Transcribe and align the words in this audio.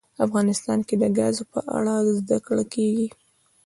افغانستان 0.25 0.79
کې 0.87 0.95
د 1.01 1.05
ګاز 1.17 1.37
په 1.53 1.59
اړه 1.77 1.95
زده 2.17 2.37
کړه 2.45 2.63
کېږي. 2.73 3.07